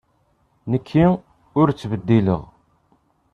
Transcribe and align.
Nekk 0.71 0.87
ur 1.59 1.67
ttbeddileɣ. 1.71 2.43